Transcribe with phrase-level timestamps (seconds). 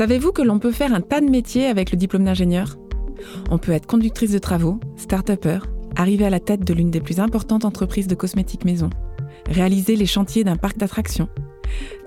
[0.00, 2.78] Savez-vous que l'on peut faire un tas de métiers avec le diplôme d'ingénieur?
[3.50, 5.58] On peut être conductrice de travaux, start-upper,
[5.94, 8.88] arriver à la tête de l'une des plus importantes entreprises de cosmétiques maison,
[9.50, 11.28] réaliser les chantiers d'un parc d'attractions,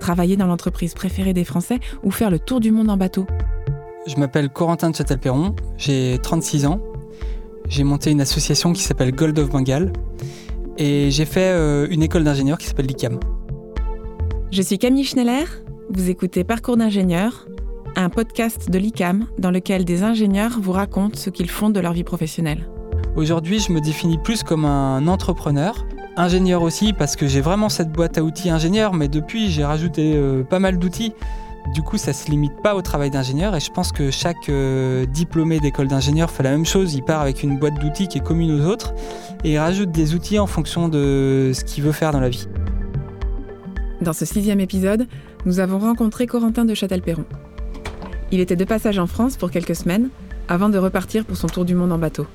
[0.00, 3.26] travailler dans l'entreprise préférée des Français ou faire le tour du monde en bateau.
[4.08, 6.80] Je m'appelle Corentin de Châtelperron, j'ai 36 ans.
[7.68, 9.92] J'ai monté une association qui s'appelle Gold of Bengal
[10.78, 13.20] et j'ai fait euh, une école d'ingénieur qui s'appelle l'ICAM.
[14.50, 15.44] Je suis Camille Schneller,
[15.90, 17.46] vous écoutez Parcours d'ingénieur,
[17.96, 21.92] un podcast de l'ICAM dans lequel des ingénieurs vous racontent ce qu'ils font de leur
[21.92, 22.68] vie professionnelle.
[23.16, 27.92] Aujourd'hui, je me définis plus comme un entrepreneur, ingénieur aussi parce que j'ai vraiment cette
[27.92, 31.12] boîte à outils ingénieur, mais depuis j'ai rajouté euh, pas mal d'outils.
[31.72, 35.06] Du coup, ça se limite pas au travail d'ingénieur et je pense que chaque euh,
[35.06, 36.94] diplômé d'école d'ingénieur fait la même chose.
[36.94, 38.92] Il part avec une boîte d'outils qui est commune aux autres
[39.44, 42.46] et il rajoute des outils en fonction de ce qu'il veut faire dans la vie.
[44.02, 45.06] Dans ce sixième épisode,
[45.46, 47.24] nous avons rencontré Corentin de Châtelperron.
[48.30, 50.08] Il était de passage en France pour quelques semaines
[50.48, 52.26] avant de repartir pour son tour du monde en bateau.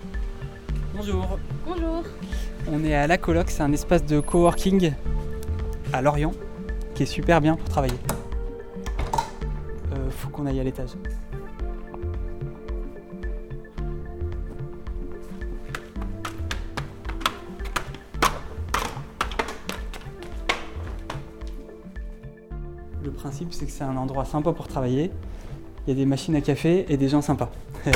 [0.96, 1.38] Bonjour.
[1.66, 2.04] Bonjour.
[2.72, 4.94] On est à La Coloc, c'est un espace de coworking
[5.92, 6.32] à Lorient
[6.94, 7.98] qui est super bien pour travailler.
[9.94, 10.92] Euh, faut qu'on aille à l'étage.
[23.04, 25.12] Le principe, c'est que c'est un endroit sympa pour travailler.
[25.90, 27.52] Il y a des machines à café et des gens sympas.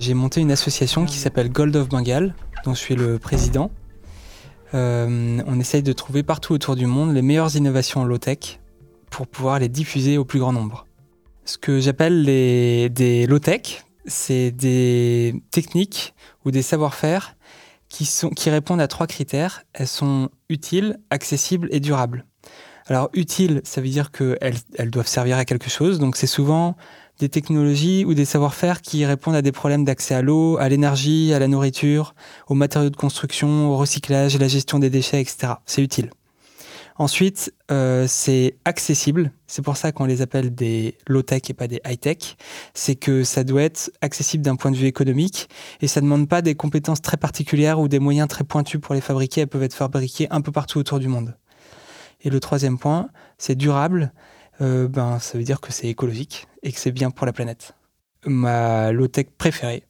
[0.00, 3.70] J'ai monté une association qui s'appelle Gold of Bengal, dont je suis le président.
[4.74, 8.58] Euh, on essaye de trouver partout autour du monde les meilleures innovations low-tech
[9.08, 10.84] pour pouvoir les diffuser au plus grand nombre.
[11.44, 17.36] Ce que j'appelle des low-tech, c'est des techniques ou des savoir-faire
[17.88, 19.62] qui, qui répondent à trois critères.
[19.74, 22.26] Elles sont utiles, accessibles et durables.
[22.86, 25.98] Alors utile, ça veut dire qu'elles elles doivent servir à quelque chose.
[25.98, 26.76] Donc c'est souvent
[27.20, 31.32] des technologies ou des savoir-faire qui répondent à des problèmes d'accès à l'eau, à l'énergie,
[31.34, 32.14] à la nourriture,
[32.48, 35.54] aux matériaux de construction, au recyclage, à la gestion des déchets, etc.
[35.66, 36.10] C'est utile.
[36.96, 39.32] Ensuite, euh, c'est accessible.
[39.46, 42.36] C'est pour ça qu'on les appelle des low-tech et pas des high-tech.
[42.74, 45.48] C'est que ça doit être accessible d'un point de vue économique
[45.80, 48.94] et ça ne demande pas des compétences très particulières ou des moyens très pointus pour
[48.94, 49.42] les fabriquer.
[49.42, 51.34] Elles peuvent être fabriquées un peu partout autour du monde.
[52.22, 53.08] Et le troisième point,
[53.38, 54.12] c'est durable.
[54.60, 57.74] Euh, ben, ça veut dire que c'est écologique et que c'est bien pour la planète.
[58.26, 59.84] Ma low-tech préférée,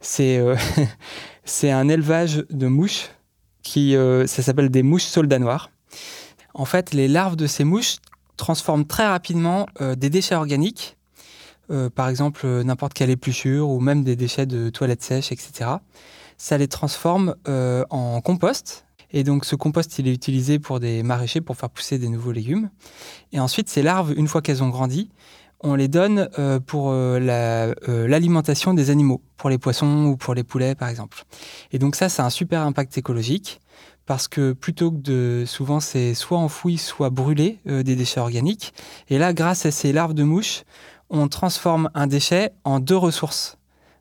[0.00, 0.54] c'est euh,
[1.62, 3.08] un élevage de mouches
[3.62, 5.70] qui euh, ça s'appelle des mouches soldats noirs.
[6.52, 7.96] En fait, les larves de ces mouches
[8.36, 10.96] transforment très rapidement des déchets organiques,
[11.94, 15.70] par exemple n'importe quelle épluchure ou même des déchets de toilettes sèches, etc.
[16.36, 21.40] Ça les transforme en compost et donc ce compost, il est utilisé pour des maraîchers
[21.40, 22.70] pour faire pousser des nouveaux légumes.
[23.32, 25.10] Et ensuite, ces larves, une fois qu'elles ont grandi,
[25.62, 27.20] on les donne euh, pour euh,
[27.88, 31.24] euh, l'alimentation des animaux, pour les poissons ou pour les poulets par exemple.
[31.70, 33.60] Et donc ça, ça a un super impact écologique
[34.04, 35.44] parce que plutôt que de...
[35.46, 38.74] Souvent, c'est soit enfoui, soit brûlé des déchets organiques.
[39.08, 40.64] Et là, grâce à ces larves de mouches,
[41.08, 43.58] on transforme un déchet en deux ressources.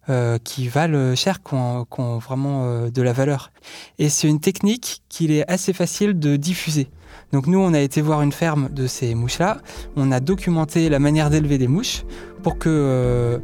[0.09, 3.51] Euh, qui valent cher, qui ont, vraiment euh, de la valeur.
[3.99, 6.87] Et c'est une technique qu'il est assez facile de diffuser.
[7.33, 9.59] Donc nous, on a été voir une ferme de ces mouches-là,
[9.95, 12.03] on a documenté la manière d'élever des mouches
[12.41, 13.39] pour que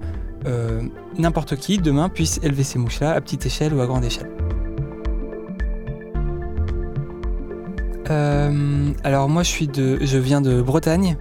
[0.47, 0.81] euh,
[1.19, 4.31] n'importe qui, demain, puisse élever ces mouches-là à petite échelle ou à grande échelle.
[9.03, 11.17] alors moi, je, suis de, je viens de Bretagne,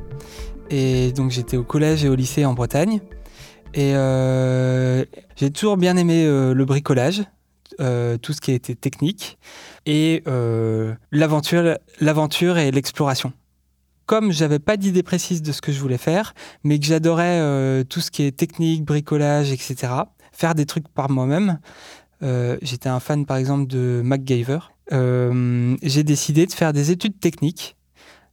[0.70, 3.00] et donc j'étais au collège et au lycée en Bretagne.
[3.76, 5.04] Et euh,
[5.36, 7.22] j'ai toujours bien aimé euh, le bricolage,
[7.78, 9.38] euh, tout ce qui été technique,
[9.84, 10.22] et
[11.12, 13.34] l'aventure, l'aventure et l'exploration.
[14.06, 16.32] Comme j'avais pas d'idée précise de ce que je voulais faire,
[16.64, 19.92] mais que j'adorais tout ce qui est technique, bricolage, etc.,
[20.32, 21.58] faire des trucs par moi-même,
[22.62, 27.76] j'étais un fan par exemple de MacGyver, j'ai décidé de faire des études techniques,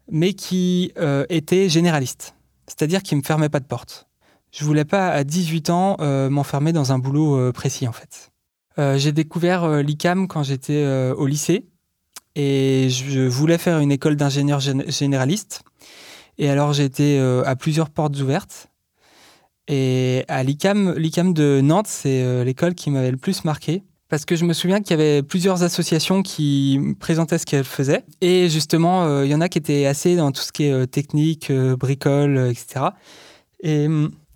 [0.10, 0.94] mais qui
[1.30, 2.36] étaient généralistes,
[2.68, 4.08] c'est-à-dire qui ne me fermaient pas de porte
[4.54, 8.32] je voulais pas à 18 ans euh, m'enfermer dans un boulot euh, précis en fait.
[8.78, 10.86] Euh, j'ai découvert l'ICAM quand j'étais
[11.18, 11.66] au lycée
[12.36, 15.64] et je voulais faire une école d'ingénieur généraliste.
[16.38, 18.70] Et alors j'étais à plusieurs portes ouvertes.
[19.68, 23.84] Et à l'ICAM, l'ICAM de Nantes, c'est l'école qui m'avait le plus marqué.
[24.10, 28.04] Parce que je me souviens qu'il y avait plusieurs associations qui présentaient ce qu'elles faisaient.
[28.22, 31.52] Et justement, il y en a qui étaient assez dans tout ce qui est technique,
[31.52, 32.86] bricole, etc.
[33.62, 33.88] Et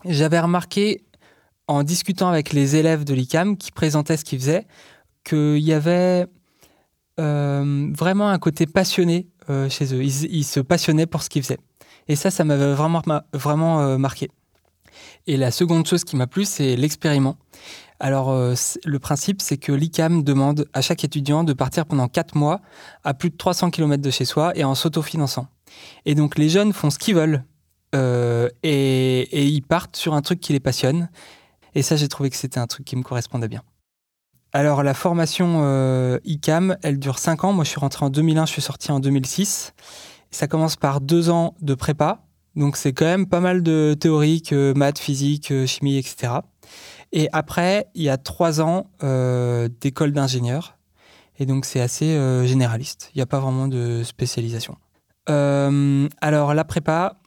[0.08, 1.04] j'avais remarqué
[1.68, 4.66] en discutant avec les élèves de l'ICAM qui présentaient ce qu'ils faisaient
[5.24, 6.26] qu'il y avait
[7.20, 10.04] euh, vraiment un côté passionné euh, chez eux.
[10.04, 11.60] Ils, se passionnaient pour ce qu'ils faisaient.
[12.08, 13.02] Et ça, ça m'avait vraiment,
[13.34, 14.30] vraiment marqué.
[15.26, 17.36] Et la seconde chose qui m'a plu, c'est l'expériment.
[18.00, 22.62] Alors, le principe, c'est que l'ICAM demande à chaque étudiant de partir pendant 4 mois
[23.04, 25.48] à plus de 300 km de chez soi et en s'autofinançant.
[26.06, 27.44] Et donc, les jeunes font ce qu'ils veulent
[27.94, 28.00] et,
[28.64, 31.10] et, ils partent sur un truc qui les passionne.
[31.76, 33.64] Et ça, j'ai trouvé que c'était un truc qui me correspondait bien.
[34.54, 37.54] Alors la formation euh, ICAM, elle dure 5 ans.
[37.54, 39.74] Moi, je suis rentré en 2001, je suis sorti en 2006.
[40.32, 42.24] Ça commence par 2 ans de prépa.
[42.56, 46.34] Donc c'est quand même pas mal de théorique, euh, maths, physique, euh, chimie, etc.
[47.12, 48.90] Et après, il y a 3 ans
[49.80, 50.78] d'école d'ingénieur.
[51.38, 52.18] Et donc c'est assez
[52.48, 53.12] généraliste.
[53.14, 54.76] Il n'y a pas vraiment de spécialisation.
[55.28, 57.20] alors la prépa,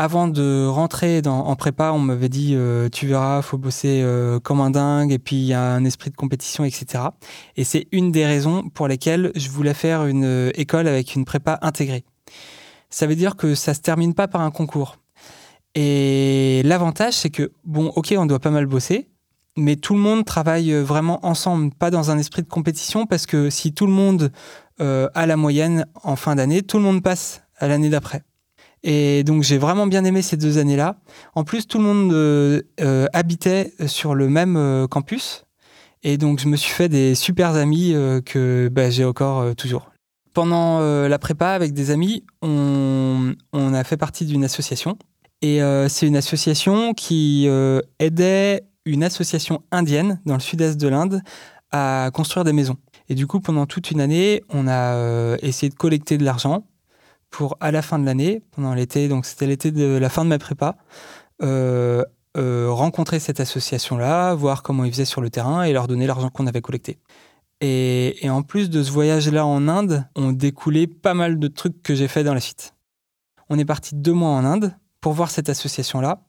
[0.00, 4.62] avant de rentrer en prépa, on m'avait dit euh, tu verras, faut bosser euh, comme
[4.62, 7.04] un dingue et puis il y a un esprit de compétition, etc.
[7.58, 11.26] Et c'est une des raisons pour lesquelles je voulais faire une euh, école avec une
[11.26, 12.06] prépa intégrée.
[12.88, 14.96] Ça veut dire que ça se termine pas par un concours.
[15.74, 19.10] Et l'avantage, c'est que bon, ok, on doit pas mal bosser,
[19.58, 23.50] mais tout le monde travaille vraiment ensemble, pas dans un esprit de compétition, parce que
[23.50, 24.32] si tout le monde
[24.78, 28.22] a la moyenne en fin d'année, tout le monde passe à l'année d'après.
[28.82, 30.96] Et donc j'ai vraiment bien aimé ces deux années-là.
[31.34, 35.44] En plus, tout le monde euh, euh, habitait sur le même euh, campus.
[36.02, 37.94] Et donc je me suis fait des super amis
[38.24, 39.90] que bah, j'ai encore toujours.
[40.32, 44.96] Pendant la prépa avec des amis, on, on a fait partie d'une association.
[45.42, 47.46] Et c'est une association qui
[47.98, 51.20] aidait une association indienne dans le sud-est de l'Inde
[51.70, 52.78] à construire des maisons.
[53.10, 56.64] Et du coup, pendant toute une année, on a essayé de collecter de l'argent
[57.30, 60.28] pour à la fin de l'année, pendant l'été, donc c'était l'été de la fin de
[60.28, 60.76] ma prépa,
[61.42, 62.04] euh,
[62.36, 66.28] euh, rencontrer cette association-là, voir comment ils faisaient sur le terrain et leur donner l'argent
[66.28, 66.98] qu'on avait collecté.
[67.60, 71.94] Et, en plus de ce voyage-là en Inde, on découlait pas mal de trucs que
[71.94, 72.74] j'ai fait dans la suite.
[73.48, 76.22] On est parti deux mois en Inde pour voir cette association-là.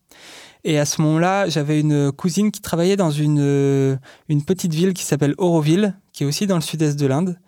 [0.63, 5.03] Et à ce moment-là, j'avais une cousine qui travaillait dans une, une petite ville qui
[5.03, 7.39] s'appelle Auroville, qui est aussi dans le sud-est de l'Inde.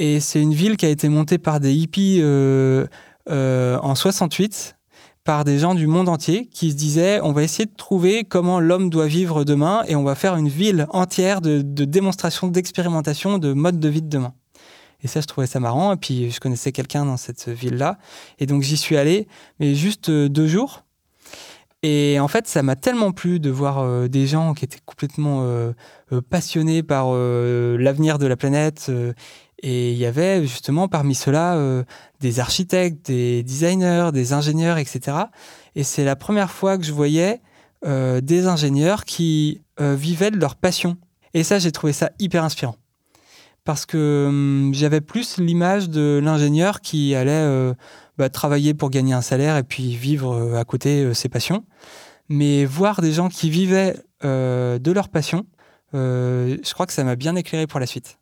[0.00, 2.86] Et c'est une ville qui a été montée par des hippies euh,
[3.28, 4.78] euh, en 68,
[5.24, 8.60] par des gens du monde entier qui se disaient on va essayer de trouver comment
[8.60, 13.36] l'homme doit vivre demain et on va faire une ville entière de, de démonstrations, d'expérimentation
[13.36, 14.32] de mode de vie de demain.
[15.02, 15.92] Et ça, je trouvais ça marrant.
[15.92, 17.98] Et puis, je connaissais quelqu'un dans cette ville-là.
[18.38, 20.82] Et donc, j'y suis allé, mais juste euh, deux jours.
[21.82, 25.72] Et en fait, ça m'a tellement plu de voir des gens qui étaient complètement
[26.28, 28.92] passionnés par l'avenir de la planète
[29.62, 31.84] et il y avait justement parmi ceux-là euh,
[32.20, 35.16] des architectes, des designers, des ingénieurs, etc.
[35.74, 37.40] Et c'est la première fois que je voyais
[37.84, 40.96] euh, des ingénieurs qui euh, vivaient de leur passion.
[41.34, 42.76] Et ça, j'ai trouvé ça hyper inspirant.
[43.64, 47.74] Parce que hum, j'avais plus l'image de l'ingénieur qui allait
[48.16, 51.64] bah, travailler pour gagner un salaire et puis vivre à côté ses passions.
[52.30, 55.44] Mais voir des gens qui vivaient de leur passion,
[55.92, 58.19] je crois que ça m'a bien éclairé pour la suite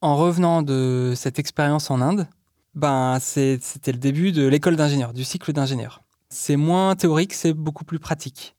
[0.00, 2.28] en revenant de cette expérience en Inde,
[2.74, 6.02] ben, c'était le début de l'école d'ingénieur, du cycle d'ingénieur.
[6.28, 8.56] C'est moins théorique, c'est beaucoup plus pratique.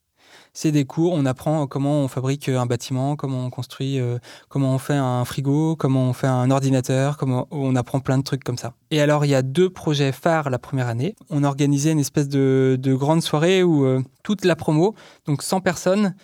[0.53, 4.73] C'est des cours, on apprend comment on fabrique un bâtiment, comment on construit, euh, comment
[4.73, 8.45] on fait un frigo, comment on fait un ordinateur, comment on apprend plein de trucs
[8.45, 8.74] comme ça.
[8.89, 11.13] Et alors, il y a deux projets phares la première année.
[11.29, 14.95] On organisait une espèce de, grande soirée où euh, toute la promo,
[15.25, 16.15] donc 100 personnes,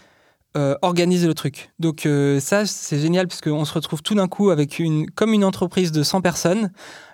[0.58, 1.72] euh, organiser le truc.
[1.79, 5.31] Donc euh, ça, c'est génial parce qu'on se retrouve tout d'un coup avec une, comme
[5.31, 6.72] une entreprise de 100 personnes.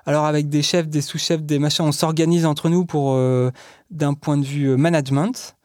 [0.07, 3.51] Alors avec des chefs, des sous-chefs, des machins, on s'organise entre nous pour, euh,
[3.91, 5.55] d'un point de vue management.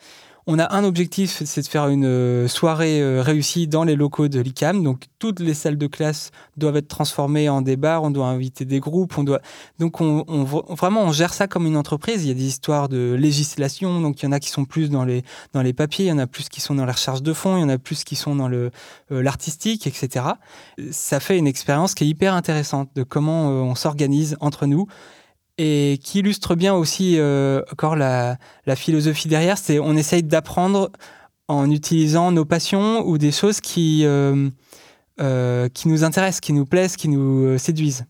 [0.49, 4.27] On a un objectif, c'est de faire une euh, soirée euh, réussie dans les locaux
[4.27, 4.83] de l'ICAM.
[4.83, 8.65] Donc toutes les salles de classe doivent être transformées en des bars, on doit inviter
[8.65, 9.41] des groupes, on doit
[9.79, 12.25] donc on, vraiment on gère ça comme une entreprise.
[12.25, 14.91] Il y a des histoires de législation, donc il y en a qui sont plus
[14.91, 15.23] dans les
[15.53, 17.57] dans les papiers, il y en a plus qui sont dans la recherche de fonds,
[17.57, 18.71] il y en a plus qui sont dans euh,
[19.11, 20.27] l'artistique, etc.
[20.91, 24.89] Ça fait une expérience qui est hyper intéressante de comment on s'organise entre nous
[25.65, 28.37] et qui illustre bien aussi euh, encore la,
[28.75, 30.91] philosophie derrière, c'est on essaye d'apprendre
[31.47, 34.51] en utilisant nos passions ou des choses qui, euh,
[35.21, 38.07] euh, qui nous intéressent, qui nous plaisent, qui nous séduisent.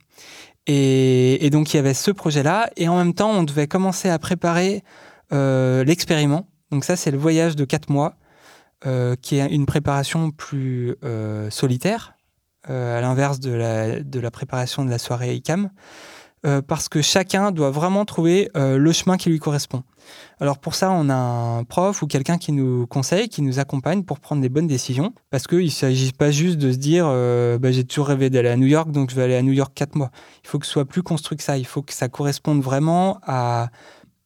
[0.66, 4.18] Et, donc il y avait ce projet-là, et en même temps on devait commencer à
[4.18, 4.82] préparer
[5.30, 6.49] l'expériment.
[6.71, 8.14] Donc ça c'est le voyage de quatre mois,
[9.21, 10.97] qui est une préparation plus
[11.50, 12.14] solitaire,
[12.64, 15.68] à l'inverse de la, de la préparation de la soirée ICAM.
[16.44, 19.84] Euh, parce que chacun doit vraiment trouver euh, le chemin qui lui correspond.
[20.40, 24.02] Alors pour ça, on a un prof ou quelqu'un qui nous conseille, qui nous accompagne
[24.02, 27.58] pour prendre des bonnes décisions, parce qu'il ne s'agit pas juste de se dire euh,
[27.58, 29.70] bah, j'ai toujours rêvé d'aller à New York, donc je vais aller à New York
[29.72, 30.11] quatre mois.
[30.42, 33.20] Il faut que ce soit plus construit que ça, il faut que ça corresponde vraiment
[33.22, 33.68] à,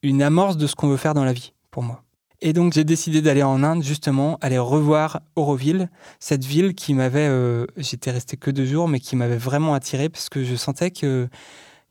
[0.03, 2.03] une amorce de ce qu'on veut faire dans la vie pour moi.
[2.41, 7.31] Et donc j'ai décidé d'aller en Inde justement, aller revoir Auroville, cette ville qui m'avait,
[7.77, 11.29] j'étais resté que deux jours, mais qui m'avait vraiment attiré parce que je sentais que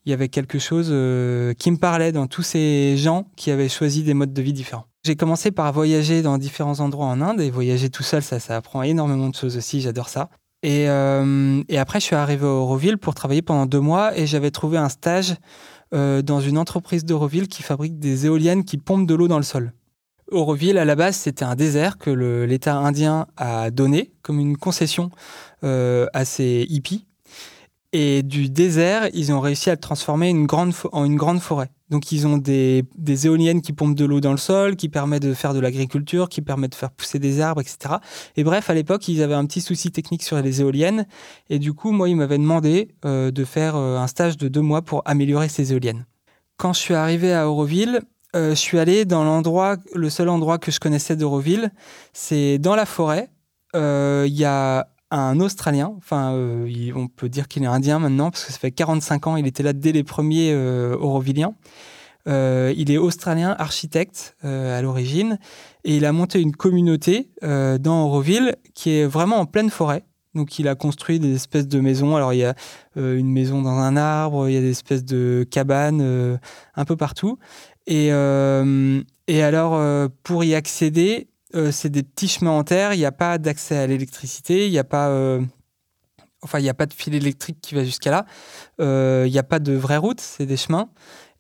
[0.06, 3.70] il y avait quelque chose euh, qui me parlait dans tous ces gens qui avaient
[3.70, 4.86] choisi des modes de vie différents.
[5.04, 8.56] J'ai commencé par voyager dans différents endroits en Inde et voyager tout seul, ça, ça
[8.56, 10.30] apprend énormément de choses aussi, j'adore ça.
[10.64, 14.26] Et, euh, et, après, je suis arrivé à Auroville pour travailler pendant deux mois et
[14.26, 15.36] j'avais trouvé un stage
[15.92, 19.72] dans une entreprise d'Auroville qui fabrique des éoliennes qui pompent de l'eau dans le sol.
[20.32, 25.12] Auroville, à la base, c'était un désert que l'État indien a donné comme une concession
[25.64, 27.06] euh, à ses hippies.
[27.98, 31.70] Et du désert, ils ont réussi à le transformer une grande en une grande forêt.
[31.90, 32.84] Donc, ils ont des,
[33.26, 36.42] éoliennes qui pompent de l'eau dans le sol, qui permettent de faire de l'agriculture, qui
[36.42, 37.96] permettent de faire pousser des arbres, etc.
[38.36, 41.08] Et bref, à l'époque, ils avaient un petit souci technique sur les éoliennes.
[41.50, 44.60] Et du coup, moi, ils m'avaient demandé euh, de faire euh, un stage de deux
[44.60, 46.06] mois pour améliorer ces éoliennes.
[46.58, 48.02] Quand je suis arrivé à Auroville,
[48.36, 51.72] euh, je suis allé dans l'endroit, le seul endroit que je connaissais d'Euroville,
[52.12, 53.30] c'est dans la forêt.
[53.74, 58.46] Il y a un Australien, enfin, euh, on peut dire qu'il est indien maintenant, parce
[58.46, 61.54] que ça fait 45 ans, il était là dès les premiers Aurovilliens.
[62.28, 65.38] il est australien, architecte à l'origine,
[65.84, 70.04] et il a monté une communauté dans Auroville qui est vraiment en pleine forêt.
[70.34, 72.16] Donc il a construit des espèces de maisons.
[72.16, 72.56] Alors il y a
[72.96, 76.40] une maison dans un arbre, il y a des espèces de cabanes
[76.76, 77.38] un peu partout.
[77.88, 82.94] Et, euh, alors, euh, pour y accéder, euh, c'est des petits chemins en terre.
[82.94, 84.68] Il n'y a pas d'accès à l'électricité.
[84.68, 85.10] Il n'y a pas
[86.42, 88.26] enfin, il n'y a pas de fil électrique qui va jusqu'à là.
[88.80, 90.90] Il n'y a pas de vraie route, c'est des chemins.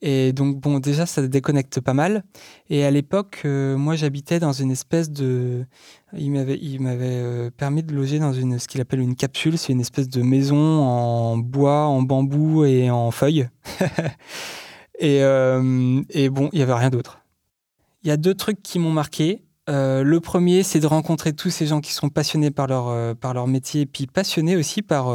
[0.02, 2.24] Et donc, bon, déjà, ça déconnecte pas mal.
[2.70, 5.66] Et à l'époque, moi, j'habitais dans une espèce de.
[6.18, 9.58] Il m'avait, il m'avait permis de loger dans une, ce qu'il appelle une capsule.
[9.58, 13.48] C'est une espèce de maison en bois, en bambou et en feuilles.
[15.04, 17.20] Euh, et, bon, il n'y avait rien d'autre.
[18.04, 19.42] Il y a deux trucs qui m'ont marqué.
[19.68, 23.14] Euh, le premier, c'est de rencontrer tous ces gens qui sont passionnés par leur, euh,
[23.16, 25.06] par leur métier, puis passionnés aussi par,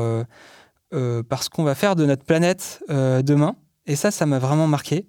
[1.28, 3.56] par ce qu'on va faire de notre planète demain.
[3.86, 5.06] Et ça, ça m'a vraiment marqué.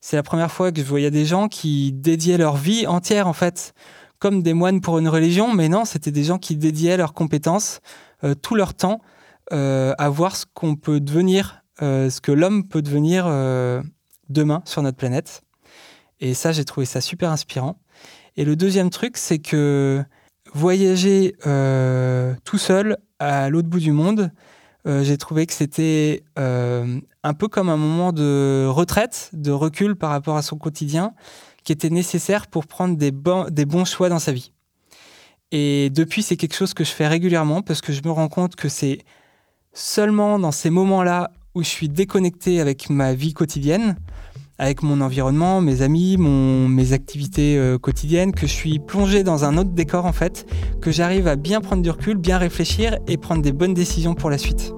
[0.00, 3.32] C'est la première fois que je voyais des gens qui dédiaient leur vie entière, en
[3.32, 3.72] fait,
[4.18, 7.80] comme des moines pour une religion, mais non, c'était des gens qui dédiaient leurs compétences,
[8.42, 9.00] tout leur temps,
[9.50, 13.24] à voir ce qu'on peut devenir, ce que l'homme peut devenir
[14.28, 15.42] demain sur notre planète.
[16.20, 17.78] Et ça, j'ai trouvé ça super inspirant.
[18.36, 20.04] Et le deuxième truc, c'est que
[20.52, 24.30] voyager euh, tout seul à l'autre bout du monde,
[24.86, 29.96] euh, j'ai trouvé que c'était euh, un peu comme un moment de retraite, de recul
[29.96, 31.14] par rapport à son quotidien,
[31.64, 33.10] qui était nécessaire pour prendre des,
[33.50, 34.52] des bons choix dans sa vie.
[35.50, 38.54] Et depuis, c'est quelque chose que je fais régulièrement parce que je me rends compte
[38.54, 38.98] que c'est
[39.72, 43.96] seulement dans ces moments-là où je suis déconnecté avec ma vie quotidienne,
[44.58, 49.58] avec mon environnement, mes amis, mes activités euh, quotidiennes, que je suis plongé dans un
[49.58, 50.46] autre décor en fait,
[50.80, 54.30] que j'arrive à bien prendre du recul, bien réfléchir et prendre des bonnes décisions pour
[54.30, 54.72] la suite.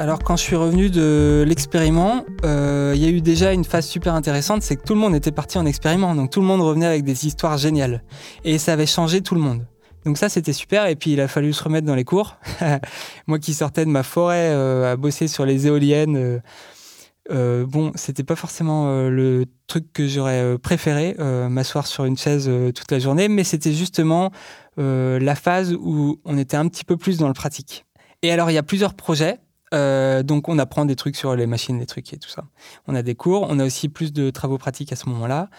[0.00, 3.86] Alors quand je suis revenu de l'expériment, euh, il y a eu déjà une phase
[3.86, 6.62] super intéressante, c'est que tout le monde était parti en expériment, donc tout le monde
[6.62, 8.02] revenait avec des histoires géniales.
[8.44, 9.66] Et ça avait changé tout le monde.
[10.04, 10.86] Donc ça, c'était super.
[10.86, 12.36] Et puis, il a fallu se remettre dans les cours.
[13.26, 16.38] Moi qui sortais de ma forêt euh, à bosser sur les éoliennes, euh,
[17.30, 21.14] euh, bon, c'était pas forcément le truc que j'aurais préféré,
[21.48, 24.32] m'asseoir sur une chaise toute la journée, mais c'était justement
[24.76, 27.84] la phase où on était un petit peu plus dans le pratique.
[28.22, 29.38] Et alors, il y a plusieurs projets.
[29.72, 32.46] donc, on apprend des trucs sur les machines, les trucs et tout ça.
[32.88, 33.46] On a des cours.
[33.48, 35.50] On a aussi plus de travaux pratiques à ce moment-là.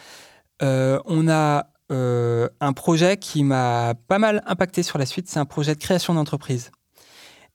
[0.61, 5.45] on a euh, un projet qui m'a pas mal impacté sur la suite, c'est un
[5.45, 6.71] projet de création d'entreprise.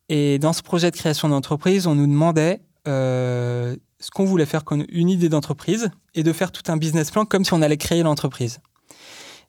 [0.08, 4.64] Et dans ce projet de création d'entreprise, on nous demandait euh, ce qu'on voulait faire
[4.64, 7.76] comme une idée d'entreprise et de faire tout un business plan comme si on allait
[7.76, 8.60] créer l'entreprise.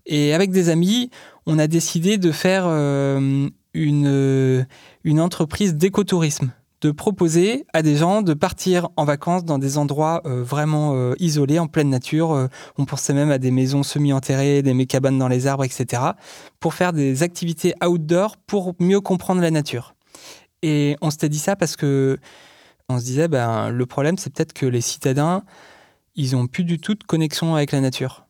[0.05, 1.11] Et avec des amis,
[1.45, 4.67] on a décidé de faire euh, une,
[5.03, 10.21] une entreprise d'écotourisme de proposer à des gens de partir en vacances dans des endroits
[10.25, 12.33] euh, vraiment euh, isolés, en pleine nature.
[12.33, 16.03] Euh, on pensait même à des maisons semi-enterrées, des cabanes dans les arbres, etc.
[16.59, 19.95] pour faire des activités outdoor pour mieux comprendre la nature.
[20.61, 22.17] Et on s'était dit ça parce que
[22.89, 25.43] on se disait, ben, le problème, c'est peut-être que les citadins,
[26.15, 28.26] ils ont plus du tout de connexion avec la nature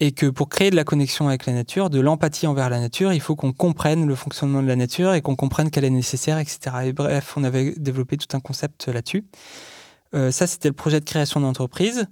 [0.00, 3.12] et que pour créer de la connexion avec la nature, de l'empathie envers la nature,
[3.12, 6.38] il faut qu'on comprenne le fonctionnement de la nature et qu'on comprenne qu'elle est nécessaire,
[6.38, 6.58] etc.
[6.84, 9.24] Et bref, on avait développé tout un concept là-dessus.
[10.14, 12.06] Euh, ça, c'était le projet de création d'entreprise.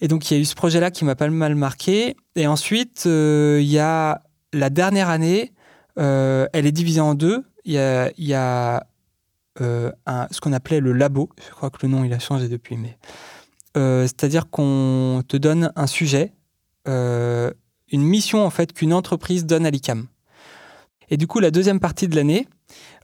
[0.00, 2.16] Et donc, il y a eu ce projet-là qui m'a pas mal marqué.
[2.34, 4.22] Et ensuite, euh, il y a
[4.52, 5.52] la dernière année,
[5.98, 7.44] euh, elle est divisée en deux.
[7.64, 7.78] Il y
[8.34, 8.86] a,
[9.58, 11.30] ce qu'on appelait le labo.
[11.46, 12.98] Je crois que le nom, il a changé depuis, mais
[13.74, 16.32] c'est-à-dire qu'on te donne un sujet,
[16.86, 20.06] une mission en fait qu'une entreprise donne à l'ICAM.
[21.10, 22.48] Et du coup, la deuxième partie de l'année,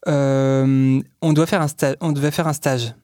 [0.06, 1.68] on, doit faire un
[2.00, 2.94] on devait faire un stage.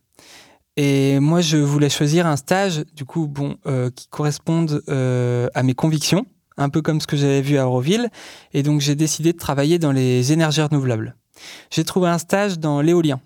[0.77, 3.57] Et moi, je voulais choisir un stage, du coup, bon,
[3.95, 8.09] qui corresponde à mes convictions un peu comme ce que j'avais vu à Auroville.
[8.53, 11.17] Et donc, j'ai décidé de travailler dans les énergies renouvelables.
[11.71, 13.21] J'ai trouvé un stage dans l'éolien.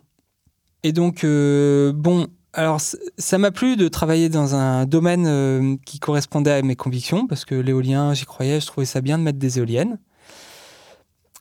[0.83, 5.99] Et donc, euh, bon, alors ça m'a plu de travailler dans un domaine euh, qui
[5.99, 9.39] correspondait à mes convictions, parce que l'éolien, j'y croyais, je trouvais ça bien de mettre
[9.39, 9.99] des éoliennes.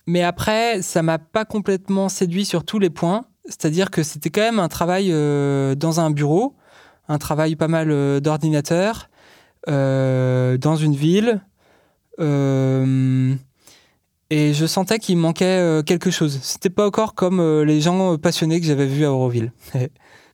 [0.08, 3.26] Mais après, ça m'a pas complètement séduit sur tous les points.
[3.46, 6.56] C'est-à-dire que c'était quand même un travail euh, dans un bureau,
[7.08, 9.10] un travail pas mal d'ordinateurs,
[9.68, 11.42] dans une ville,
[12.20, 13.36] euh,
[14.30, 16.40] et je sentais qu'il manquait euh, quelque chose.
[16.42, 19.52] C'était pas encore comme euh, les gens passionnés que j'avais vus à Auroville.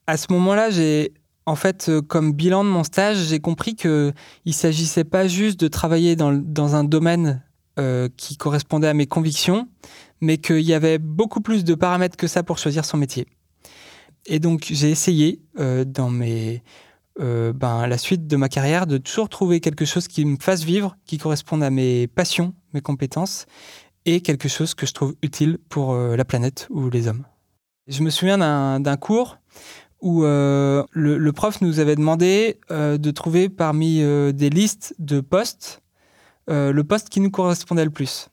[0.08, 1.14] à ce moment-là, j'ai
[1.48, 4.14] en fait, comme bilan de mon stage, j'ai compris que
[4.46, 7.44] il s'agissait pas juste de travailler dans, dans un domaine
[8.16, 9.68] qui correspondait à mes convictions,
[10.22, 13.28] mais qu'il y avait beaucoup plus de paramètres que ça pour choisir son métier.
[14.26, 15.42] Et donc, j'ai essayé
[15.86, 16.64] dans mes
[17.22, 20.64] euh, ben, la suite de ma carrière de toujours trouver quelque chose qui me fasse
[20.64, 23.46] vivre, qui corresponde à mes passions, mes compétences,
[24.04, 27.26] et quelque chose que je trouve utile pour euh, la planète ou les hommes.
[27.88, 28.38] Je me souviens
[28.80, 29.38] d'un cours
[30.06, 34.00] où euh, le, prof nous avait demandé de trouver parmi
[34.34, 35.82] des listes de postes
[36.48, 38.30] le poste qui nous correspondait le plus.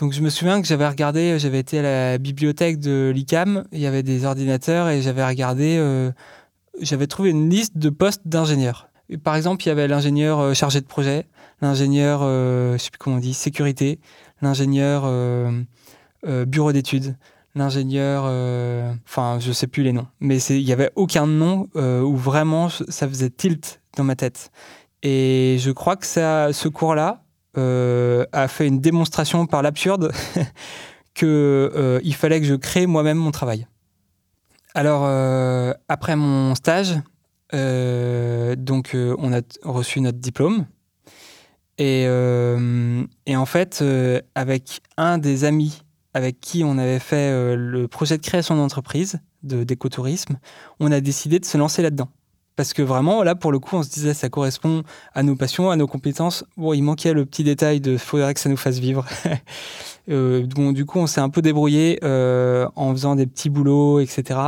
[0.00, 3.80] Donc je me souviens que j'avais regardé, j'avais été à la bibliothèque de l'ICAM, il
[3.80, 5.78] y avait des ordinateurs et j'avais regardé
[6.80, 8.88] j'avais trouvé une liste de postes d'ingénieurs.
[9.22, 11.26] Par exemple, il y avait l'ingénieur euh, chargé de projet,
[11.60, 13.98] l'ingénieur, euh, je sais plus comment on dit, sécurité,
[14.40, 15.64] l'ingénieur euh,
[16.46, 17.16] bureau d'études,
[17.54, 18.24] l'ingénieur,
[19.06, 23.08] enfin, je sais plus les noms, mais il y avait aucun nom où vraiment ça
[23.08, 24.50] faisait tilt dans ma tête.
[25.02, 27.24] Et je crois que ça, ce cours-là
[27.56, 30.12] a fait une démonstration par l'absurde
[31.14, 33.66] que il fallait que je crée moi-même mon travail.
[34.74, 36.94] Alors, euh, après mon stage,
[37.54, 40.66] euh, donc euh, on a reçu notre diplôme.
[41.78, 43.82] Et, en fait,
[44.34, 45.82] avec un des amis
[46.14, 50.38] avec qui on avait fait le projet de création d'entreprise de d'écotourisme,
[50.80, 52.08] on a décidé de se lancer là-dedans.
[52.60, 54.82] Parce que vraiment, là, pour le coup, on se disait, ça correspond
[55.14, 56.44] à nos passions, à nos compétences.
[56.58, 59.06] Bon, il manquait le petit détail de faudrait que ça nous fasse vivre.
[60.10, 64.40] euh, du coup, on s'est un peu débrouillé euh, en faisant des petits boulots, etc.,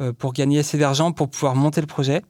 [0.00, 2.22] euh, pour gagner assez d'argent pour pouvoir monter le projet.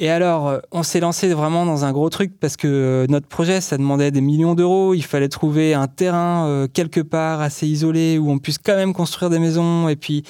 [0.00, 3.60] Et alors, euh, on s'est lancé vraiment dans un gros truc parce que notre projet,
[3.60, 4.94] ça demandait des millions d'euros.
[4.94, 9.28] Il fallait trouver un terrain quelque part assez isolé où on puisse quand même construire
[9.28, 9.88] des maisons.
[9.88, 10.24] Et puis,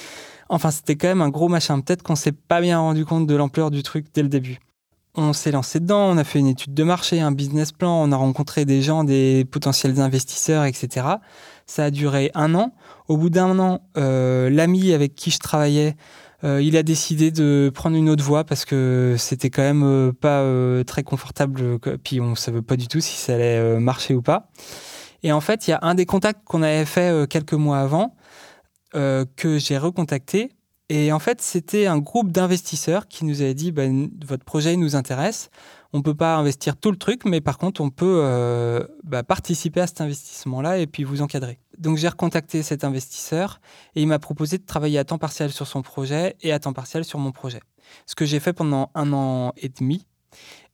[0.49, 1.79] Enfin, c'était quand même un gros machin.
[1.79, 4.57] Peut-être qu'on s'est pas bien rendu compte de l'ampleur du truc dès le début.
[5.15, 8.11] On s'est lancé dedans, on a fait une étude de marché, un business plan, on
[8.11, 11.07] a rencontré des gens, des potentiels investisseurs, etc.
[11.65, 12.73] Ça a duré un an.
[13.07, 15.95] Au bout d'un an, euh, l'ami avec qui je travaillais,
[16.43, 20.11] euh, il a décidé de prendre une autre voie parce que c'était quand même euh,
[20.13, 20.43] pas
[20.85, 21.79] très confortable.
[22.03, 24.49] Puis on savait pas du tout si ça allait marcher ou pas.
[25.23, 28.15] Et en fait, il y a un des contacts qu'on avait fait quelques mois avant
[28.95, 30.49] euh, que j'ai recontacté.
[30.89, 34.95] Et en fait, c'était un groupe d'investisseurs qui nous avait dit ben, votre projet nous
[34.95, 35.51] intéresse.
[35.93, 39.81] On peut pas investir tout le truc, mais par contre, on peut euh, bah, participer
[39.81, 41.59] à cet investissement-là et puis vous encadrer.
[41.77, 43.61] Donc, j'ai recontacté cet investisseur
[43.95, 46.73] et il m'a proposé de travailler à temps partiel sur son projet et à temps
[46.73, 47.61] partiel sur mon projet.
[48.07, 50.05] Ce que j'ai fait pendant un an et demi.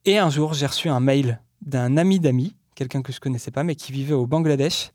[0.05, 3.63] Et un jour, j'ai reçu un mail d'un ami d'amis, quelqu'un que je connaissais pas,
[3.63, 4.91] mais qui vivait au Bangladesh,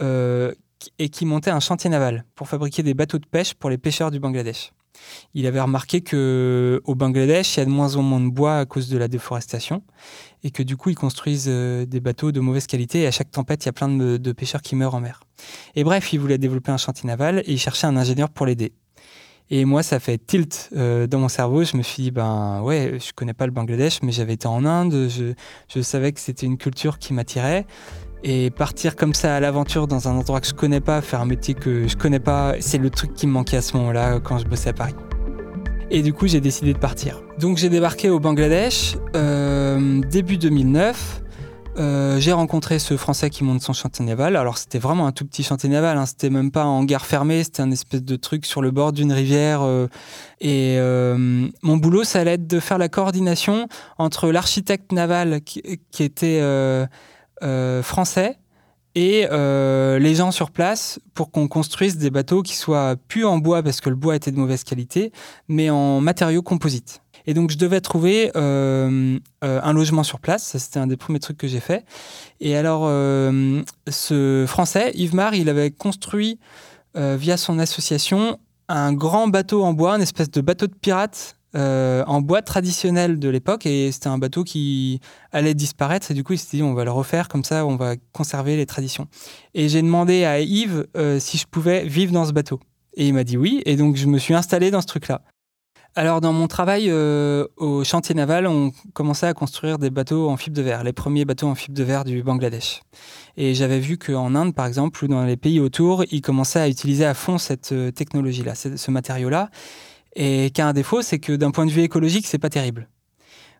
[0.00, 0.52] euh,
[0.98, 4.10] et qui montait un chantier naval pour fabriquer des bateaux de pêche pour les pêcheurs
[4.10, 4.72] du Bangladesh.
[5.34, 8.58] Il avait remarqué que au Bangladesh, il y a de moins en moins de bois
[8.58, 9.82] à cause de la déforestation
[10.44, 13.30] et que du coup, ils construisent euh, des bateaux de mauvaise qualité et à chaque
[13.30, 15.20] tempête, il y a plein de, pêcheurs qui meurent en mer.
[15.74, 18.72] Et bref, il voulait développer un chantier naval et il cherchait un ingénieur pour l'aider.
[19.50, 21.62] Et moi, ça fait tilt euh, dans mon cerveau.
[21.62, 24.64] Je me suis dit, ben ouais, je connais pas le Bangladesh, mais j'avais été en
[24.64, 25.08] Inde.
[25.10, 25.34] Je,
[25.68, 27.66] je savais que c'était une culture qui m'attirait.
[28.24, 31.26] Et partir comme ça à l'aventure dans un endroit que je connais pas, faire un
[31.26, 34.38] métier que je connais pas, c'est le truc qui me manquait à ce moment-là quand
[34.38, 34.94] je bossais à Paris.
[35.90, 37.20] Et du coup, j'ai décidé de partir.
[37.38, 41.22] Donc j'ai débarqué au Bangladesh euh, début 2009.
[41.78, 44.36] Euh, j'ai rencontré ce Français qui monte son chantier naval.
[44.36, 46.06] Alors c'était vraiment un tout petit chantier naval, hein.
[46.06, 49.12] c'était même pas en gare fermée, c'était un espèce de truc sur le bord d'une
[49.12, 49.60] rivière.
[49.62, 49.88] Euh,
[50.40, 50.78] et
[51.62, 55.60] mon boulot, ça allait être de faire la coordination entre l'architecte naval qui,
[55.98, 56.40] était
[57.82, 58.38] français
[58.94, 63.38] et euh, les gens sur place pour qu'on construise des bateaux qui soient plus en
[63.38, 65.12] bois parce que le bois était de mauvaise qualité,
[65.48, 67.02] mais en matériaux composites.
[67.26, 70.42] Et donc je devais trouver un logement sur place.
[70.44, 71.84] Ça, c'était un des premiers trucs que j'ai fait.
[72.40, 72.82] Et alors,
[73.88, 76.40] ce Français, Yves Mar, il avait construit
[76.96, 82.02] via son association un grand bateau en bois, une espèce de bateau de pirate euh,
[82.06, 85.00] en bois traditionnel de l'époque et c'était un bateau qui
[85.32, 87.76] allait disparaître et du coup il s'est dit on va le refaire comme ça on
[87.76, 89.06] va conserver les traditions.
[89.52, 92.58] Et j'ai demandé à Yves euh, si je pouvais vivre dans ce bateau.
[92.94, 95.20] Et il m'a dit oui et donc je me suis installé dans ce truc là
[95.94, 100.38] alors dans mon travail euh, au chantier naval on commençait à construire des bateaux en
[100.38, 102.80] fibre de verre les premiers bateaux en fibre de verre du Bangladesh.
[103.36, 106.68] Et j'avais vu qu'en Inde par exemple ou dans les pays autour ils commençaient à
[106.68, 109.50] utiliser à fond cette technologie là ce matériau là
[110.14, 112.88] et qui a un défaut, c'est que d'un point de vue écologique, c'est pas terrible.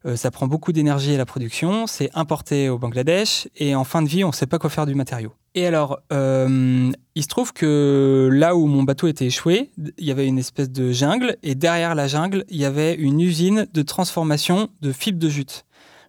[0.05, 4.03] Euh, ça prend beaucoup d'énergie à la production, c'est importé au Bangladesh, et en fin
[4.03, 5.33] de vie, on ne sait pas quoi faire du matériau.
[5.55, 10.11] Et alors, euh, il se trouve que là où mon bateau était échoué, il y
[10.11, 13.83] avait une espèce de jungle, et derrière la jungle, il y avait une usine de
[13.83, 15.65] transformation de fibres de jute.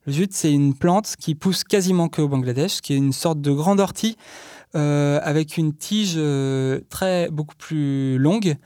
[0.06, 3.39] Le jute, c'est une plante qui pousse quasiment que au Bangladesh, qui est une sorte
[3.41, 4.17] de grande ortie
[4.75, 6.19] euh, avec une tige
[6.89, 8.58] très beaucoup plus longue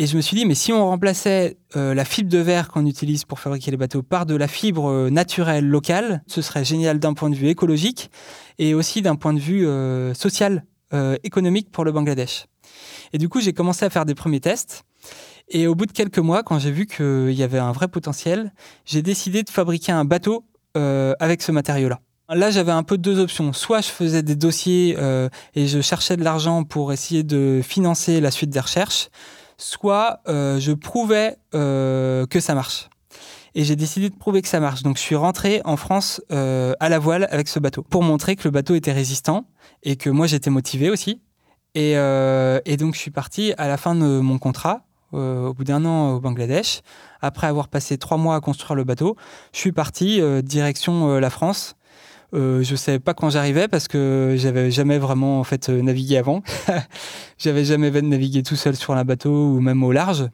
[0.00, 2.86] et je me suis dit, mais si on remplaçait euh, la fibre de verre qu'on
[2.86, 7.00] utilise pour fabriquer les bateaux par de la fibre euh, naturelle locale, ce serait génial
[7.00, 8.08] d'un point de vue écologique
[8.60, 10.64] et aussi d'un point de vue euh, social,
[11.22, 12.46] économique pour le Bangladesh.
[13.12, 14.84] Et du coup, j'ai commencé à faire des premiers tests.
[15.50, 18.54] Et au bout de quelques mois, quand j'ai vu qu'il y avait un vrai potentiel,
[18.86, 22.00] j'ai décidé de fabriquer un bateau avec ce matériau-là.
[22.30, 23.52] Là, j'avais un peu deux options.
[23.52, 24.96] Soit je faisais des dossiers
[25.54, 29.10] et je cherchais de l'argent pour essayer de financer la suite des recherches,
[29.58, 32.88] soit euh, je prouvais euh, que ça marche.
[33.54, 34.82] Et j'ai décidé de prouver que ça marche.
[34.82, 38.36] Donc je suis rentré en France euh, à la voile avec ce bateau pour montrer
[38.36, 39.46] que le bateau était résistant
[39.82, 41.20] et que moi j'étais motivé aussi.
[41.74, 45.84] Et, et, donc je suis parti à la fin de mon contrat, au bout d'un
[45.84, 46.80] an au Bangladesh.
[47.20, 49.16] Après avoir passé trois mois à construire le bateau,
[49.52, 51.76] je suis parti direction la France
[52.34, 56.18] euh, je savais pas quand j'arrivais parce que j'avais jamais vraiment en fait euh, navigué
[56.18, 56.42] avant.
[57.38, 60.28] j'avais jamais navigué tout seul sur un bateau ou même au large.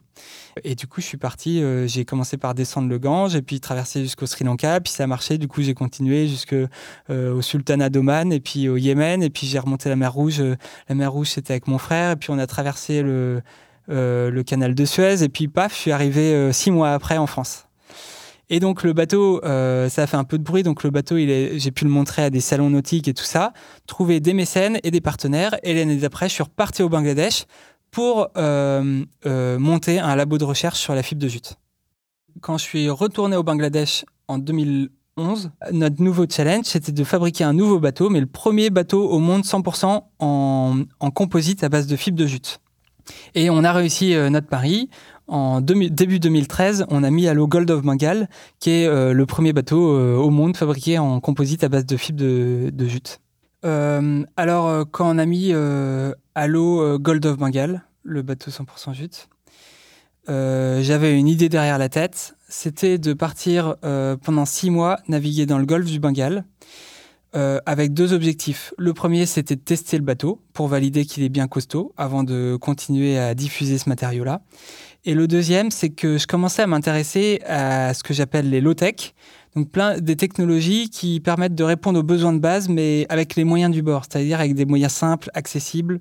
[0.63, 1.61] Et du coup, je suis parti.
[1.61, 4.79] Euh, j'ai commencé par descendre le Gange et puis traverser jusqu'au Sri Lanka.
[4.81, 5.37] Puis ça a marché.
[5.37, 6.65] Du coup, j'ai continué jusqu'au
[7.09, 9.23] au Sultanat d'Oman et puis au Yémen.
[9.23, 10.43] Et puis j'ai remonté la mer Rouge.
[10.89, 12.11] La mer Rouge, c'était avec mon frère.
[12.11, 13.41] Et puis on a traversé le,
[13.87, 15.23] le canal de Suez.
[15.23, 17.64] Et puis paf, je suis arrivé six mois après en France.
[18.49, 21.17] Et donc le bateau, euh, ça a fait un peu de bruit, donc le bateau,
[21.17, 23.53] j'ai pu le montrer à des salons nautiques et tout ça,
[23.87, 25.55] trouver des mécènes et des partenaires.
[25.63, 27.45] Et l'année d'après, je suis reparti au Bangladesh
[27.91, 31.55] pour euh, euh, monter un labo de recherche sur la fibre de jute.
[32.41, 37.53] Quand je suis retourné au Bangladesh en 2011, notre nouveau challenge, c'était de fabriquer un
[37.53, 41.95] nouveau bateau, mais le premier bateau au monde 100% en, en composite à base de
[41.95, 42.59] fibre de jute.
[43.33, 44.89] Et on a réussi notre pari
[45.27, 49.25] en début 2013, on a mis à l'eau Gold of Bengal, qui est euh, le
[49.25, 53.19] premier bateau euh, au monde fabriqué en composite à base de fibres de, jute.
[53.65, 59.27] Euh, alors, quand on a mis à l'eau Gold of Bengal, le bateau 100% jute,
[60.27, 62.35] j'avais une idée derrière la tête.
[62.47, 63.75] C'était de partir
[64.23, 66.45] pendant six mois naviguer dans le golfe du Bengale.
[67.65, 68.73] Avec deux objectifs.
[68.77, 72.57] Le premier, c'était de tester le bateau pour valider qu'il est bien costaud avant de
[72.59, 74.41] continuer à diffuser ce matériau-là.
[75.05, 79.13] Et le deuxième, c'est que je commençais à m'intéresser à ce que j'appelle les low-tech,
[79.55, 83.43] donc plein des technologies qui permettent de répondre aux besoins de base, mais avec les
[83.43, 85.99] moyens du bord, c'est-à-dire avec des moyens simples, accessibles.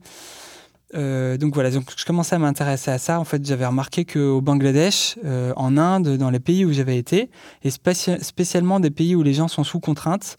[0.95, 3.21] Euh, donc voilà, donc je commençais à m'intéresser à ça.
[3.21, 7.31] En fait, j'avais remarqué qu'au Bangladesh, euh, en Inde, dans les pays où j'avais été,
[7.63, 10.37] et spécialement des pays où les gens sont sous contrainte,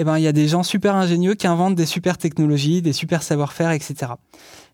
[0.00, 2.92] eh ben, il y a des gens super ingénieux qui inventent des super technologies, des
[2.92, 4.12] super savoir-faire, etc.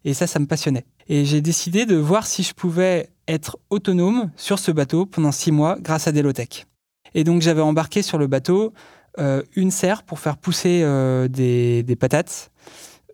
[0.04, 0.84] Et ça, ça me passionnait.
[1.08, 5.50] Et j'ai décidé de voir si je pouvais être autonome sur ce bateau pendant six
[5.50, 6.66] mois grâce à Delotech.
[7.14, 8.74] Et donc j'avais embarqué sur le bateau
[9.18, 12.50] euh, une serre pour faire pousser euh, des, patates.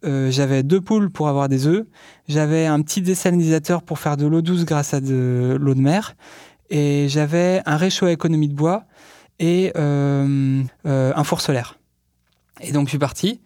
[0.04, 1.86] Euh, j'avais deux poules pour avoir des œufs.
[2.26, 6.16] J'avais un petit désalinisateur pour faire de l'eau douce grâce à de l'eau de mer.
[6.70, 8.84] Et j'avais un réchaud à économie de bois
[9.38, 11.79] et un four solaire.
[12.60, 13.40] Et donc je suis parti.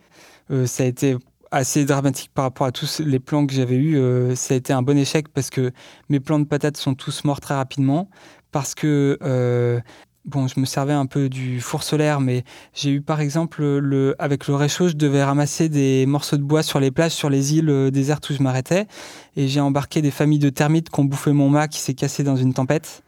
[0.67, 1.17] ça a été
[1.55, 3.97] assez dramatique par rapport à tous les plans que j'avais eus.
[3.97, 5.71] Euh, ça a été un bon échec parce que
[6.09, 8.11] mes plants de patates sont tous morts très rapidement.
[8.51, 9.81] Parce que, euh,
[10.25, 14.17] bon, je me servais un peu du four solaire, mais j'ai eu par exemple, le,
[14.19, 17.55] avec le réchaud, je devais ramasser des morceaux de bois sur les plages, sur les
[17.55, 18.87] îles euh, désertes où je m'arrêtais.
[19.37, 22.25] Et j'ai embarqué des familles de termites qui ont bouffé mon mât qui s'est cassé
[22.25, 23.03] dans une tempête.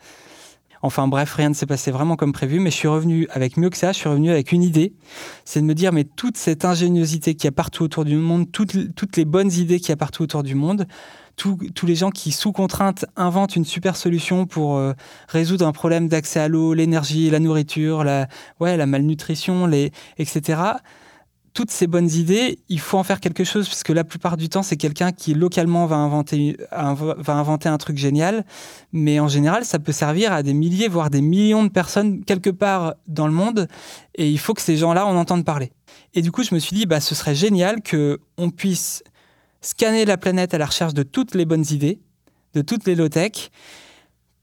[0.82, 3.70] Enfin bref, rien ne s'est passé vraiment comme prévu, mais je suis revenu avec mieux
[3.70, 4.92] que ça, je suis revenu avec une idée,
[5.44, 8.50] c'est de me dire, mais toute cette ingéniosité qu'il y a partout autour du monde,
[8.52, 8.74] toutes,
[9.16, 10.86] les bonnes idées qu'il y a partout autour du monde,
[11.36, 14.94] tous les gens qui, sous contrainte, inventent une super solution pour euh,
[15.28, 18.26] résoudre un problème d'accès à l'eau, l'énergie, la nourriture, la,
[18.58, 19.70] la malnutrition,
[20.18, 20.56] etc
[21.56, 24.50] toutes ces bonnes idées, il faut en faire quelque chose, parce que la plupart du
[24.50, 28.44] temps, c'est quelqu'un qui localement va inventer, va inventer un truc génial,
[28.92, 32.50] mais en général, ça peut servir à des milliers, voire des millions de personnes quelque
[32.50, 33.68] part dans le monde,
[34.16, 35.72] et il faut que ces gens-là en entendent parler.
[36.12, 39.02] Et du coup, je me suis dit, bah, ce serait génial qu'on puisse
[39.62, 42.00] scanner la planète à la recherche de toutes les bonnes idées,
[42.52, 43.48] de toutes les low-tech,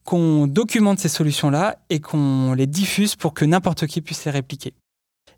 [0.03, 4.73] qu'on documente ces solutions-là et qu'on les diffuse pour que n'importe qui puisse les répliquer.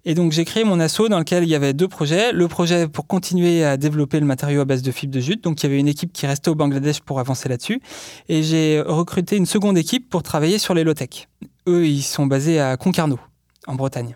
[0.05, 2.31] Et donc j'ai créé mon asso dans lequel il y avait deux projets.
[2.31, 5.43] Le projet pour continuer à développer le matériau à base de fibres de jute.
[5.43, 7.81] Donc il y avait une équipe qui restait au Bangladesh pour avancer là-dessus.
[8.29, 11.27] Et j'ai recruté une seconde équipe pour travailler sur les low-tech.
[11.67, 13.19] Eux, ils sont basés à Concarneau,
[13.65, 14.15] en Bretagne.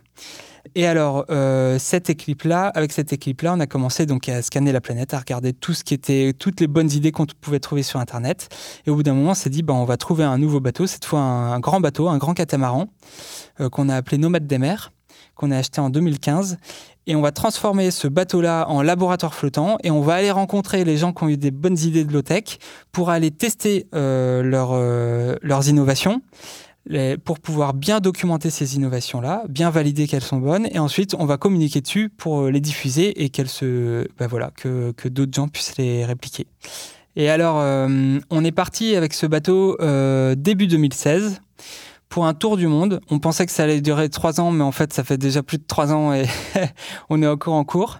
[0.75, 4.81] Et alors, euh, cette équipe-là, avec cette équipe-là, on a commencé donc à scanner la
[4.81, 7.99] planète, à regarder tout ce qui était, toutes les bonnes idées qu'on pouvait trouver sur
[7.99, 8.49] Internet.
[8.85, 10.85] Et au bout d'un moment, on s'est dit, bah, on va trouver un nouveau bateau,
[10.85, 12.87] cette fois un, grand bateau, un grand catamaran,
[13.59, 14.91] euh, qu'on a appelé Nomade des mers
[15.39, 16.57] qu'on a acheté en 2015.
[17.07, 20.97] Et on va transformer ce bateau-là en laboratoire flottant et on va aller rencontrer les
[20.97, 22.59] gens qui ont eu des bonnes idées de low-tech
[22.91, 26.21] pour aller tester euh, euh, leurs innovations.
[27.23, 31.37] pour pouvoir bien documenter ces innovations-là, bien valider qu'elles sont bonnes, et ensuite on va
[31.37, 35.47] communiquer dessus pour euh, les diffuser et qu'elles se, ben voilà, que, que d'autres gens
[35.47, 36.47] puissent les répliquer.
[37.15, 37.55] Et alors,
[38.29, 39.77] on est parti avec ce bateau
[40.35, 41.41] début 2016
[42.09, 42.99] pour un tour du monde.
[43.09, 45.59] On pensait que ça allait durer trois ans, mais en fait, ça fait déjà plus
[45.59, 46.25] de trois ans et
[47.09, 47.99] on est encore en cours.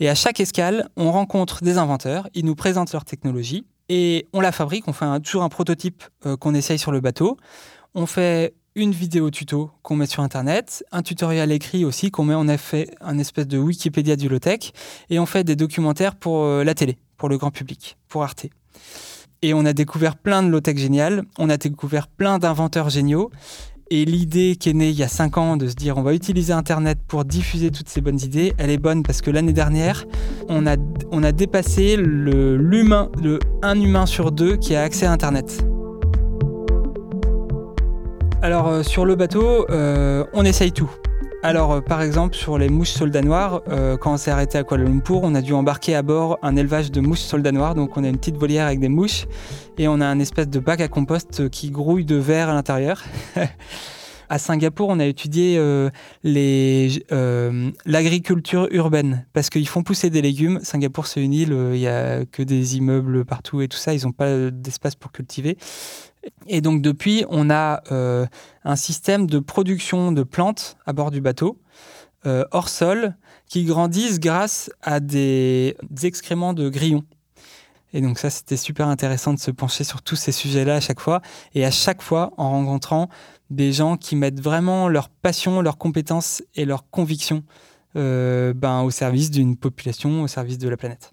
[0.00, 4.40] Et à chaque escale, on rencontre des inventeurs, ils nous présentent leur technologie et on
[4.40, 4.88] la fabrique.
[4.88, 7.36] On fait toujours un prototype euh, qu'on essaye sur le bateau.
[7.94, 12.34] On fait une vidéo tuto qu'on met sur Internet, un tutoriel écrit aussi qu'on met
[12.34, 14.72] en effet un espèce de Wikipédia du low-tech,
[15.10, 18.46] et on fait des documentaires pour euh, la télé, pour le grand public, pour Arte.
[19.42, 23.30] Et on a découvert plein de low-tech géniales, on a découvert plein d'inventeurs géniaux.
[23.90, 26.12] Et l'idée qui est née il y a 5 ans de se dire on va
[26.14, 30.04] utiliser Internet pour diffuser toutes ces bonnes idées, elle est bonne parce que l'année dernière,
[30.48, 35.64] on a, dépassé l'humain, le, un humain sur deux qui a accès à Internet.
[38.42, 40.90] Alors euh, sur le bateau, euh, on essaye tout.
[41.42, 44.64] Alors, euh, par exemple, sur les mouches soldats noirs, euh, quand on s'est arrêté à
[44.64, 47.74] Kuala Lumpur, on a dû embarquer à bord un élevage de mouches soldats noirs.
[47.74, 49.24] Donc, on a une petite volière avec des mouches
[49.78, 53.02] et on a un espèce de bac à compost qui grouille de verre à l'intérieur.
[54.28, 55.88] à Singapour, on a étudié euh,
[57.86, 60.60] l'agriculture urbaine parce qu'ils font pousser des légumes.
[60.62, 63.94] Singapour, c'est une île, il n'y a que des immeubles partout et tout ça.
[63.94, 65.56] Ils n'ont pas d'espace pour cultiver.
[66.46, 68.26] Et donc depuis, on a euh,
[68.64, 71.58] un système de production de plantes à bord du bateau,
[72.26, 73.14] euh, hors sol,
[73.46, 77.04] qui grandissent grâce à des, excréments de grillons.
[77.92, 81.00] Et donc ça, c'était super intéressant de se pencher sur tous ces sujets-là à chaque
[81.00, 81.22] fois,
[81.54, 83.08] et à chaque fois en rencontrant
[83.48, 87.42] des gens qui mettent vraiment leur passion, leurs compétences et leurs convictions
[87.96, 91.12] euh, ben, au service d'une population, au service de la planète.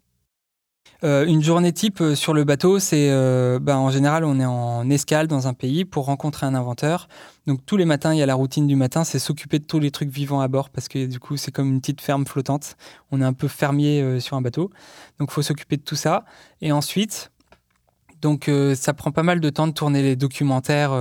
[1.04, 4.46] Euh, une journée type euh, sur le bateau, c'est euh, bah, en général on est
[4.46, 7.08] en escale dans un pays pour rencontrer un inventeur.
[7.46, 9.80] Donc tous les matins, il y a la routine du matin, c'est s'occuper de tous
[9.80, 12.78] les trucs vivants à bord parce que du coup c'est comme une petite ferme flottante.
[13.12, 14.72] On est un peu fermier sur un bateau,
[15.20, 16.26] donc faut s'occuper de tout ça.
[16.62, 17.32] Et ensuite,
[18.22, 20.92] donc ça prend pas mal de temps de tourner les documentaires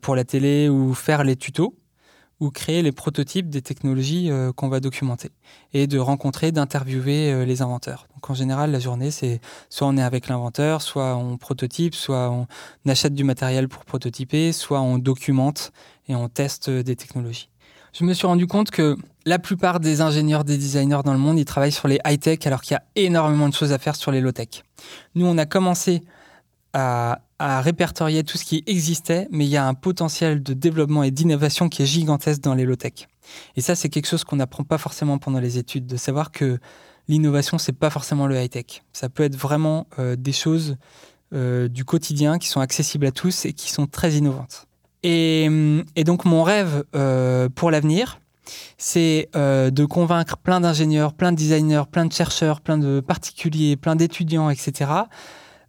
[0.00, 1.74] pour la télé ou faire les tutos
[2.40, 5.30] ou créer les prototypes des technologies euh, qu'on va documenter
[5.72, 8.06] et de rencontrer, d'interviewer euh, les inventeurs.
[8.14, 12.30] Donc en général, la journée, c'est soit on est avec l'inventeur, soit on prototype, soit
[12.30, 12.46] on
[12.88, 15.72] achète du matériel pour prototyper, soit on documente
[16.08, 17.50] et on teste des technologies.
[17.92, 21.38] Je me suis rendu compte que la plupart des ingénieurs, des designers dans le monde,
[21.38, 24.12] ils travaillent sur les high-tech alors qu'il y a énormément de choses à faire sur
[24.12, 24.62] les low-tech.
[25.14, 26.02] Nous, on a commencé
[26.72, 31.10] à, répertorier tout ce qui existait, mais il y a un potentiel de développement et
[31.10, 33.08] d'innovation qui est gigantesque dans les low-tech.
[33.56, 36.58] Et ça, c'est quelque chose qu'on n'apprend pas forcément pendant les études, de savoir que
[37.08, 38.82] l'innovation, c'est pas forcément le high-tech.
[38.92, 40.76] Ça peut être vraiment euh, des choses
[41.32, 44.66] euh, du quotidien qui sont accessibles à tous et qui sont très innovantes.
[45.02, 45.48] Et,
[46.04, 48.20] donc, mon rêve euh, pour l'avenir,
[48.76, 53.96] c'est de convaincre plein d'ingénieurs, plein de designers, plein de chercheurs, plein de particuliers, plein
[53.96, 54.90] d'étudiants, etc.,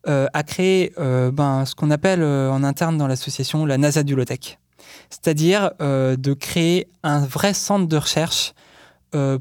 [0.05, 4.15] a créé euh, ben, ce qu'on appelle euh, en interne dans l'association la NASA du
[4.15, 4.59] low-tech.
[5.09, 8.53] C'est-à-dire de créer un vrai centre de recherche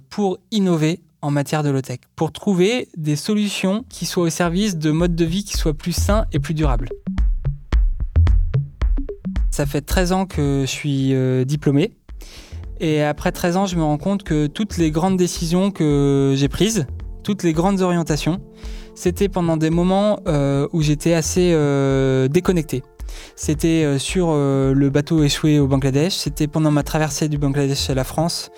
[0.09, 4.91] pour innover en matière de low-tech, pour trouver des solutions qui soient au service de
[4.91, 6.89] modes de vie qui soient plus sains et plus durables.
[9.61, 11.93] ça fait 13 ans que je suis euh, diplômé.
[12.81, 16.49] Et après 13 ans, je me rends compte que toutes les grandes décisions que j'ai
[16.49, 16.87] prises,
[17.23, 18.41] toutes les grandes orientations,
[18.95, 22.83] c'était pendant des moments euh, où j'étais assez euh, déconnecté.
[23.35, 28.05] C'était sur le bateau échoué au Bangladesh, c'était pendant ma traversée du Bangladesh à la
[28.05, 28.53] France,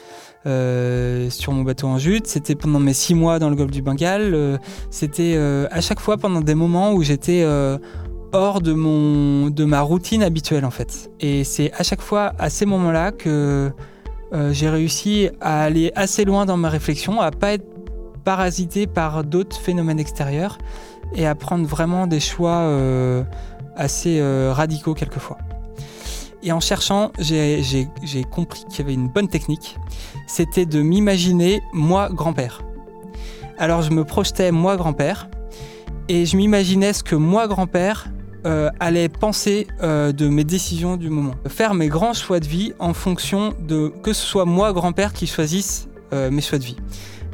[0.44, 4.60] sur mon bateau en jute, c'était pendant mes six mois dans le golfe du Bengale,
[4.90, 5.38] c'était
[5.70, 7.46] à chaque fois pendant des moments où j'étais
[8.32, 11.10] hors de, mon, de ma routine habituelle en fait.
[11.20, 13.72] Et c'est à chaque fois à ces moments-là que
[14.32, 17.71] euh, j'ai réussi à aller assez loin dans ma réflexion, à pas être
[18.24, 20.58] parasité par d'autres phénomènes extérieurs
[21.14, 23.22] et à prendre vraiment des choix euh,
[23.76, 25.38] assez euh, radicaux quelquefois.
[26.42, 27.86] Et en cherchant, j'ai
[28.30, 29.76] compris qu'il y avait une bonne technique,
[30.26, 32.62] c'était de m'imaginer moi grand-père.
[33.58, 35.28] Alors je me projetais moi grand-père
[36.08, 38.08] et je m'imaginais ce que moi grand-père
[38.44, 41.34] euh, allait penser de mes décisions du moment.
[41.46, 45.28] Faire mes grands choix de vie en fonction de que ce soit moi, grand-père, qui
[45.28, 46.76] choisisse mes choix de vie.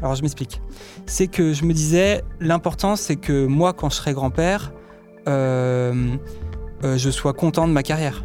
[0.00, 0.60] Alors je m'explique.
[1.06, 4.72] C'est que je me disais, l'important c'est que moi, quand je serai grand-père,
[5.26, 8.24] je sois content de ma carrière.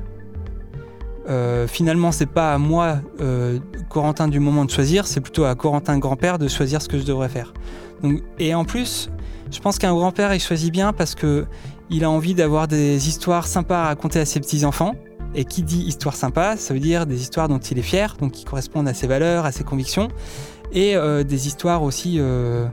[1.67, 2.99] finalement, c'est pas à moi,
[3.89, 7.03] Corentin du moment de choisir, c'est plutôt à Corentin grand-père de choisir ce que je
[7.03, 7.53] devrais faire.
[8.39, 9.09] Et en plus,
[9.51, 11.45] je pense qu'un grand-père, il choisit bien parce que
[11.89, 14.95] il a envie d'avoir des histoires sympas à raconter à ses petits-enfants.
[15.35, 18.33] Et qui dit histoire sympa, ça veut dire des histoires dont il est fier, donc
[18.33, 20.09] qui correspondent à ses valeurs, à ses convictions,
[20.73, 22.65] et euh, des histoires aussi euh,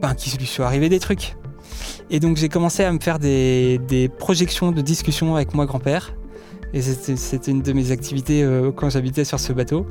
[0.00, 1.36] ben, qui lui soient arrivés des trucs.
[2.10, 6.14] Et donc j'ai commencé à me faire des, projections de discussion avec moi grand-père.
[6.72, 9.86] Et c'était une de mes activités euh, quand j'habitais sur ce bateau.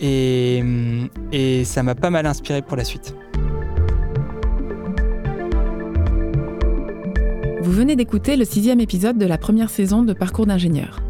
[0.00, 0.62] Et,
[1.32, 3.14] et ça m'a pas mal inspiré pour la suite.
[7.62, 11.00] Vous venez d'écouter le sixième épisode de la première saison de Parcours d'ingénieur.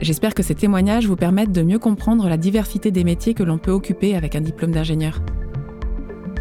[0.00, 3.58] J'espère que ces témoignages vous permettent de mieux comprendre la diversité des métiers que l'on
[3.58, 5.20] peut occuper avec un diplôme d'ingénieur.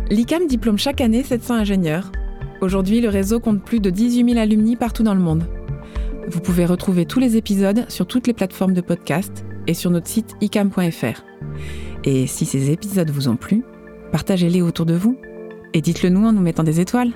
[0.10, 2.12] L'ICAM diplôme chaque année 700 ingénieurs.
[2.62, 5.46] Aujourd'hui, le réseau compte plus de 18 000 alumni partout dans le monde.
[6.28, 10.08] Vous pouvez retrouver tous les épisodes sur toutes les plateformes de podcast et sur notre
[10.08, 11.24] site icam.fr.
[12.04, 13.64] Et si ces épisodes vous ont plu,
[14.12, 15.18] partagez-les autour de vous
[15.74, 17.12] et dites-le nous en nous mettant des étoiles.